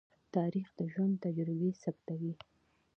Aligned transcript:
تاریخ 0.35 0.67
د 0.79 0.81
ژوند 0.93 1.15
تجربې 1.25 1.71
ثبتوي. 1.83 2.33